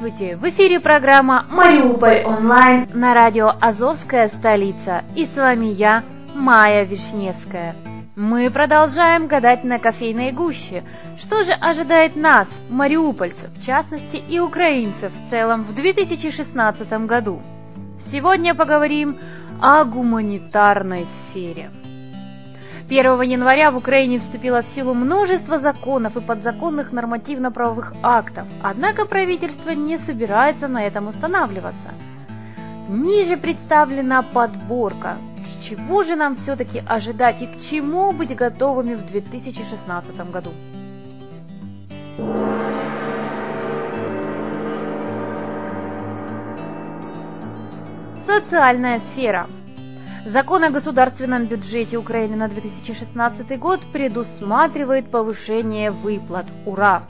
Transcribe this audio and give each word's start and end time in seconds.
Здравствуйте! 0.00 0.36
В 0.36 0.48
эфире 0.48 0.80
программа 0.80 1.44
«Мариуполь 1.50 2.22
онлайн» 2.24 2.88
на 2.94 3.12
радио 3.12 3.52
«Азовская 3.60 4.28
столица». 4.28 5.04
И 5.14 5.26
с 5.26 5.36
вами 5.36 5.66
я, 5.66 6.04
Майя 6.34 6.84
Вишневская. 6.84 7.76
Мы 8.16 8.50
продолжаем 8.50 9.26
гадать 9.26 9.62
на 9.62 9.78
кофейной 9.78 10.32
гуще. 10.32 10.84
Что 11.18 11.44
же 11.44 11.52
ожидает 11.52 12.16
нас, 12.16 12.48
мариупольцев, 12.70 13.50
в 13.50 13.62
частности, 13.62 14.16
и 14.16 14.40
украинцев 14.40 15.12
в 15.12 15.28
целом 15.28 15.64
в 15.64 15.74
2016 15.74 16.90
году? 17.04 17.42
Сегодня 17.98 18.54
поговорим 18.54 19.18
о 19.60 19.84
гуманитарной 19.84 21.04
сфере. 21.04 21.68
1 22.88 23.22
января 23.22 23.70
в 23.70 23.76
Украине 23.76 24.18
вступило 24.18 24.62
в 24.62 24.66
силу 24.66 24.94
множество 24.94 25.58
законов 25.58 26.16
и 26.16 26.20
подзаконных 26.20 26.92
нормативно-правовых 26.92 27.94
актов, 28.02 28.46
однако 28.62 29.06
правительство 29.06 29.70
не 29.70 29.98
собирается 29.98 30.68
на 30.68 30.84
этом 30.84 31.08
останавливаться. 31.08 31.90
Ниже 32.88 33.36
представлена 33.36 34.22
подборка, 34.22 35.16
с 35.44 35.62
чего 35.62 36.02
же 36.02 36.16
нам 36.16 36.34
все-таки 36.34 36.82
ожидать 36.86 37.42
и 37.42 37.46
к 37.46 37.58
чему 37.60 38.12
быть 38.12 38.34
готовыми 38.34 38.94
в 38.94 39.06
2016 39.06 40.30
году. 40.30 40.50
Социальная 48.16 48.98
сфера– 48.98 49.46
Закон 50.26 50.64
о 50.64 50.70
государственном 50.70 51.46
бюджете 51.46 51.96
Украины 51.96 52.36
на 52.36 52.48
2016 52.48 53.58
год 53.58 53.80
предусматривает 53.90 55.10
повышение 55.10 55.90
выплат. 55.90 56.44
Ура! 56.66 57.04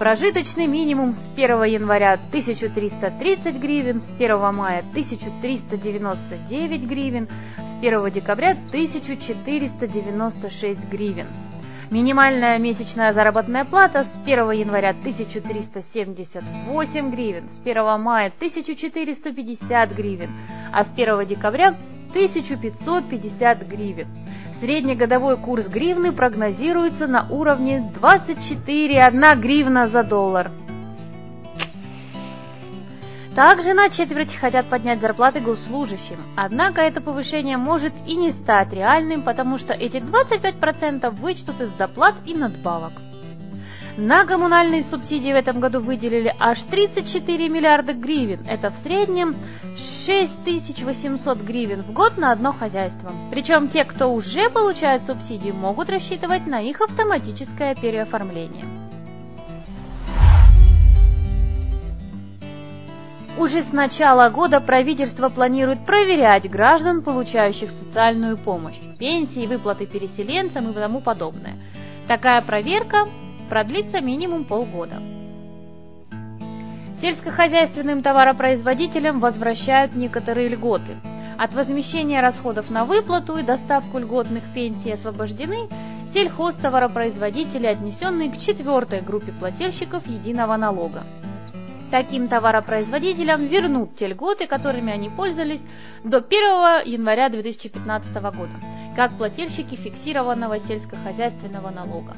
Прожиточный 0.00 0.66
минимум 0.66 1.14
с 1.14 1.28
1 1.28 1.62
января 1.64 2.14
1330 2.14 3.60
гривен, 3.60 4.00
с 4.00 4.10
1 4.10 4.52
мая 4.52 4.80
1399 4.90 6.84
гривен, 6.84 7.28
с 7.64 7.76
1 7.76 8.10
декабря 8.10 8.50
1496 8.50 10.88
гривен. 10.88 11.28
Минимальная 11.90 12.58
месячная 12.58 13.12
заработная 13.12 13.64
плата 13.64 14.02
с 14.02 14.18
1 14.24 14.50
января 14.50 14.90
1378 14.90 17.10
гривен, 17.12 17.48
с 17.48 17.60
1 17.64 18.00
мая 18.00 18.32
1450 18.36 19.92
гривен, 19.92 20.30
а 20.72 20.82
с 20.84 20.90
1 20.90 21.24
декабря 21.24 21.78
1550 22.10 23.68
гривен. 23.68 24.08
Среднегодовой 24.54 25.36
курс 25.36 25.68
гривны 25.68 26.12
прогнозируется 26.12 27.06
на 27.06 27.26
уровне 27.30 27.92
24,1 27.94 29.40
гривна 29.40 29.88
за 29.88 30.02
доллар. 30.02 30.50
Также 33.34 33.72
на 33.72 33.88
четверть 33.88 34.34
хотят 34.34 34.66
поднять 34.66 35.00
зарплаты 35.00 35.38
госслужащим. 35.38 36.16
Однако 36.36 36.80
это 36.80 37.00
повышение 37.00 37.56
может 37.56 37.92
и 38.04 38.16
не 38.16 38.32
стать 38.32 38.72
реальным, 38.72 39.22
потому 39.22 39.58
что 39.58 39.74
эти 39.74 39.98
25% 39.98 41.10
вычтут 41.10 41.60
из 41.60 41.70
доплат 41.70 42.16
и 42.26 42.34
надбавок. 42.34 42.94
На 44.00 44.24
коммунальные 44.24 44.84
субсидии 44.84 45.32
в 45.32 45.34
этом 45.34 45.58
году 45.58 45.80
выделили 45.80 46.32
аж 46.38 46.62
34 46.62 47.48
миллиарда 47.48 47.94
гривен. 47.94 48.46
Это 48.48 48.70
в 48.70 48.76
среднем 48.76 49.34
6800 49.76 51.38
гривен 51.38 51.82
в 51.82 51.92
год 51.92 52.16
на 52.16 52.30
одно 52.30 52.52
хозяйство. 52.52 53.10
Причем 53.32 53.66
те, 53.66 53.84
кто 53.84 54.12
уже 54.12 54.50
получает 54.50 55.04
субсидии, 55.04 55.50
могут 55.50 55.90
рассчитывать 55.90 56.46
на 56.46 56.60
их 56.60 56.80
автоматическое 56.80 57.74
переоформление. 57.74 58.66
Уже 63.36 63.62
с 63.62 63.72
начала 63.72 64.30
года 64.30 64.60
правительство 64.60 65.28
планирует 65.28 65.84
проверять 65.84 66.48
граждан, 66.48 67.02
получающих 67.02 67.72
социальную 67.72 68.38
помощь, 68.38 68.78
пенсии, 68.96 69.48
выплаты 69.48 69.86
переселенцам 69.86 70.70
и 70.70 70.72
тому 70.74 71.00
подобное. 71.00 71.56
Такая 72.06 72.42
проверка 72.42 73.08
продлится 73.48 74.00
минимум 74.00 74.44
полгода. 74.44 75.02
Сельскохозяйственным 77.00 78.02
товаропроизводителям 78.02 79.20
возвращают 79.20 79.94
некоторые 79.94 80.48
льготы. 80.48 80.96
От 81.38 81.54
возмещения 81.54 82.20
расходов 82.20 82.70
на 82.70 82.84
выплату 82.84 83.38
и 83.38 83.44
доставку 83.44 83.98
льготных 83.98 84.42
пенсий 84.52 84.90
освобождены 84.90 85.68
сельхозтоваропроизводители, 86.12 87.66
отнесенные 87.66 88.30
к 88.30 88.38
четвертой 88.38 89.00
группе 89.00 89.30
плательщиков 89.30 90.06
единого 90.08 90.56
налога. 90.56 91.04
Таким 91.90 92.26
товаропроизводителям 92.26 93.46
вернут 93.46 93.96
те 93.96 94.08
льготы, 94.08 94.46
которыми 94.46 94.92
они 94.92 95.08
пользовались 95.08 95.64
до 96.04 96.18
1 96.18 96.86
января 96.86 97.28
2015 97.28 98.14
года, 98.14 98.52
как 98.96 99.12
плательщики 99.12 99.74
фиксированного 99.74 100.58
сельскохозяйственного 100.58 101.70
налога. 101.70 102.16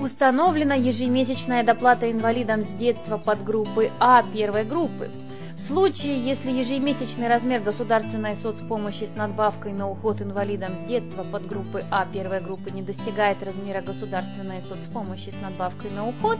Установлена 0.00 0.74
ежемесячная 0.74 1.64
доплата 1.64 2.10
инвалидам 2.12 2.62
с 2.62 2.68
детства 2.68 3.16
подгруппы 3.16 3.90
А 3.98 4.22
первой 4.22 4.64
группы. 4.64 5.10
В 5.56 5.62
случае, 5.62 6.22
если 6.22 6.50
ежемесячный 6.50 7.28
размер 7.28 7.62
государственной 7.62 8.36
соцпомощи 8.36 9.04
с 9.04 9.16
надбавкой 9.16 9.72
на 9.72 9.88
уход 9.88 10.20
инвалидам 10.20 10.76
с 10.76 10.80
детства 10.80 11.24
подгруппы 11.24 11.82
А 11.90 12.04
первой 12.04 12.42
группы 12.42 12.70
не 12.70 12.82
достигает 12.82 13.42
размера 13.42 13.80
государственной 13.80 14.60
соцпомощи 14.60 15.30
с 15.30 15.40
надбавкой 15.40 15.90
на 15.90 16.06
уход, 16.06 16.36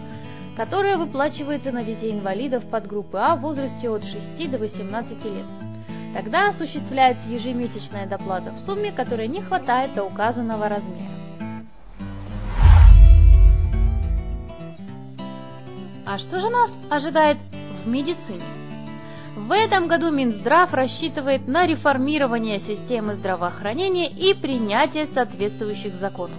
которая 0.55 0.99
выплачивается 0.99 1.73
на 1.73 1.83
детей-инвалидов 1.83 2.67
подгруппы 2.67 3.17
А 3.17 3.37
в 3.37 3.41
возрасте 3.41 3.89
от 3.89 4.05
6 4.05 4.51
до 4.51 4.59
18 4.59 5.25
лет. 5.25 5.47
Тогда 6.13 6.51
осуществляется 6.51 7.31
ежемесячная 7.31 8.07
доплата 8.07 8.51
в 8.53 8.59
сумме, 8.59 8.93
которой 8.93 9.29
не 9.29 9.41
хватает 9.41 9.95
до 9.95 10.05
указанного 10.05 10.69
размера. 10.69 11.26
А 16.07 16.19
что 16.19 16.41
же 16.41 16.49
нас 16.51 16.73
ожидает 16.89 17.37
в 17.83 17.89
медицине? 17.89 18.45
В 19.35 19.51
этом 19.51 19.89
году 19.89 20.13
Минздрав 20.13 20.73
рассчитывает 20.73 21.49
на 21.49 21.67
реформирование 21.67 22.61
системы 22.61 23.15
здравоохранения 23.15 24.09
и 24.09 24.33
принятие 24.33 25.09
соответствующих 25.09 25.97
законов. 25.97 26.39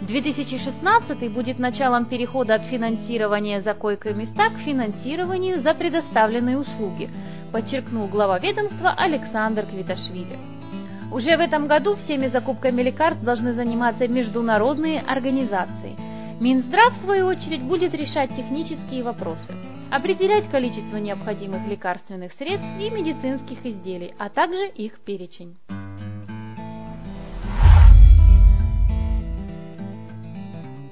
2016 0.00 1.30
будет 1.30 1.60
началом 1.60 2.04
перехода 2.04 2.56
от 2.56 2.64
финансирования 2.64 3.60
за 3.60 3.74
койко-места 3.74 4.50
к 4.50 4.58
финансированию 4.58 5.60
за 5.60 5.72
предоставленные 5.72 6.58
услуги, 6.58 7.08
подчеркнул 7.52 8.08
глава 8.08 8.40
ведомства 8.40 8.90
Александр 8.90 9.66
Квиташвили. 9.66 10.36
Уже 11.12 11.36
в 11.36 11.40
этом 11.40 11.68
году 11.68 11.94
всеми 11.94 12.26
закупками 12.26 12.82
лекарств 12.82 13.22
должны 13.22 13.52
заниматься 13.52 14.08
международные 14.08 15.00
организации. 15.00 16.09
Минздрав, 16.40 16.94
в 16.94 16.96
свою 16.96 17.26
очередь, 17.26 17.60
будет 17.60 17.94
решать 17.94 18.34
технические 18.34 19.02
вопросы, 19.02 19.54
определять 19.90 20.48
количество 20.48 20.96
необходимых 20.96 21.68
лекарственных 21.68 22.32
средств 22.32 22.66
и 22.80 22.88
медицинских 22.88 23.66
изделий, 23.66 24.14
а 24.18 24.30
также 24.30 24.66
их 24.66 25.00
перечень. 25.00 25.58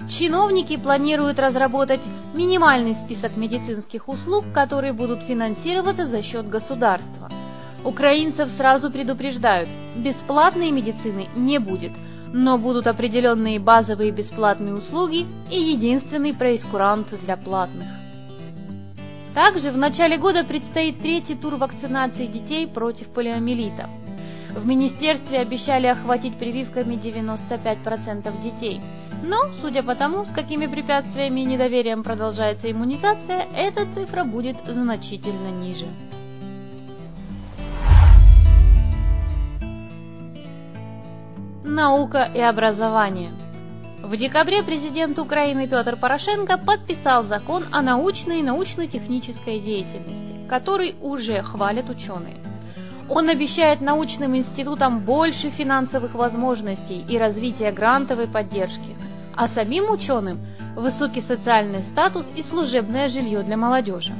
Чиновники 0.07 0.77
планируют 0.77 1.39
разработать 1.39 2.03
минимальный 2.35 2.95
список 2.95 3.39
медицинских 3.39 4.09
услуг, 4.09 4.45
которые 4.53 4.93
будут 4.93 5.23
финансироваться 5.23 6.05
за 6.05 6.23
счет 6.23 6.47
государства. 6.47 7.31
Украинцев 7.85 8.51
сразу 8.51 8.91
предупреждают, 8.91 9.71
бесплатной 9.97 10.73
медицины 10.73 11.27
не 11.35 11.59
будет, 11.59 11.93
но 12.33 12.59
будут 12.59 12.87
определенные 12.87 13.59
базовые 13.59 14.11
бесплатные 14.11 14.75
услуги 14.75 15.27
и 15.51 15.59
единственный 15.59 16.35
проискурант 16.35 17.15
для 17.25 17.37
платных. 17.37 17.89
Также 19.35 19.71
в 19.71 19.79
начале 19.79 20.17
года 20.17 20.45
предстоит 20.45 21.01
третий 21.01 21.35
тур 21.35 21.57
вакцинации 21.57 22.27
детей 22.27 22.67
против 22.67 23.09
полиомиелита. 23.09 23.89
В 24.55 24.67
министерстве 24.67 25.39
обещали 25.39 25.87
охватить 25.87 26.39
прививками 26.39 26.95
95% 26.95 28.43
детей– 28.43 28.81
но, 29.23 29.51
судя 29.61 29.83
по 29.83 29.95
тому, 29.95 30.25
с 30.25 30.31
какими 30.31 30.67
препятствиями 30.67 31.41
и 31.41 31.45
недоверием 31.45 32.03
продолжается 32.03 32.71
иммунизация, 32.71 33.47
эта 33.57 33.85
цифра 33.91 34.25
будет 34.25 34.57
значительно 34.67 35.49
ниже. 35.49 35.87
Наука 41.65 42.31
и 42.35 42.41
образование. 42.41 43.31
В 44.03 44.17
декабре 44.17 44.63
президент 44.63 45.19
Украины 45.19 45.67
Петр 45.69 45.97
Порошенко 45.97 46.57
подписал 46.59 47.25
закон 47.25 47.65
о 47.73 47.83
научной 47.83 48.41
и 48.41 48.43
научно-технической 48.43 49.59
деятельности, 49.59 50.35
который 50.49 50.95
уже 51.01 51.43
хвалят 51.43 51.91
ученые. 51.91 52.37
Он 53.09 53.29
обещает 53.29 53.81
научным 53.81 54.37
институтам 54.37 55.01
больше 55.01 55.51
финансовых 55.51 56.15
возможностей 56.15 57.05
и 57.09 57.19
развития 57.19 57.73
грантовой 57.73 58.29
поддержки– 58.29 58.97
а 59.39 59.47
самим 59.47 59.89
ученым– 59.89 60.41
высокий 60.77 61.21
социальный 61.21 61.85
статус 61.85 62.27
и 62.35 62.43
служебное 62.43 63.09
жилье 63.09 63.45
для 63.45 63.57
молодежи. 63.57 64.13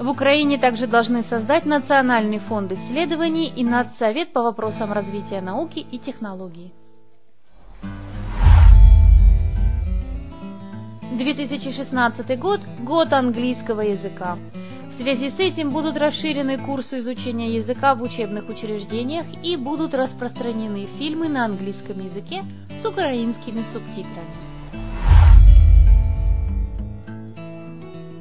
В 0.00 0.08
Украине 0.08 0.56
также 0.56 0.86
должны 0.86 1.22
создать 1.22 1.66
Национальный 1.66 2.38
фонд 2.38 2.72
исследований 2.72 3.52
и 3.54 3.62
Надсовет 3.62 4.32
по 4.32 4.42
вопросам 4.42 4.94
развития 4.94 5.42
науки 5.42 5.80
и 5.80 5.98
технологий. 5.98 6.72
2016 11.12 12.38
год– 12.38 12.62
год 12.80 13.12
английского 13.12 13.82
языка. 13.82 14.38
В 14.88 14.92
связи 14.94 15.28
с 15.28 15.38
этим 15.38 15.70
будут 15.70 15.98
расширены 15.98 16.56
курсы 16.56 17.00
изучения 17.00 17.54
языка 17.54 17.94
в 17.94 18.02
учебных 18.02 18.48
учреждениях 18.48 19.26
и 19.42 19.58
будут 19.58 19.92
распространены 19.92 20.86
фильмы 20.98 21.28
на 21.28 21.44
английском 21.44 22.02
языке 22.02 22.42
с 22.82 22.86
украинскими 22.86 23.60
субтитрами. 23.60 24.49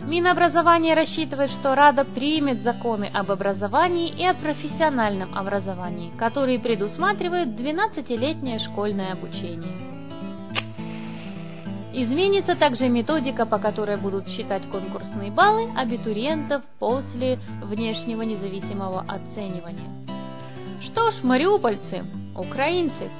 Минобразование 0.10 0.96
рассчитывает, 0.96 1.52
что 1.52 1.76
Рада 1.76 2.04
примет 2.04 2.64
законы 2.64 3.12
об 3.14 3.32
образовании 3.32 4.10
и 4.10 4.26
о 4.26 4.34
профессиональном 4.34 5.38
образовании, 5.38 6.12
которые 6.18 6.58
предусматривают 6.58 7.50
12-летнее 7.50 8.58
школьное 8.58 9.14
обучение. 9.14 9.72
Изменится 11.94 12.56
также 12.56 12.90
методика, 12.90 13.46
по 13.46 13.60
которой 13.60 13.98
будут 13.98 14.28
считать 14.28 14.64
конкурсные 14.72 15.30
баллы 15.30 15.70
абитуриентов 15.78 16.64
после 16.80 17.38
внешнего 17.62 18.24
независимого 18.24 19.06
оценивания. 19.08 19.92
Что 20.82 21.12
ж, 21.12 21.22
мариупольцы, 21.24 22.04
украинцы, 22.36 23.12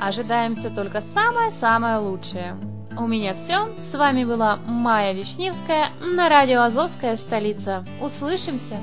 Ожидаем 0.00 0.54
все 0.56 0.70
только 0.70 1.02
самое-самое 1.02 1.98
лучшее. 1.98 2.56
У 2.96 3.06
меня 3.06 3.34
все. 3.34 3.68
С 3.78 3.94
вами 3.94 4.24
была 4.24 4.58
Майя 4.66 5.12
Вишневская 5.12 5.86
на 6.00 6.28
радио 6.28 6.62
«Азовская 6.62 7.16
столица». 7.16 7.84
Услышимся! 8.00 8.76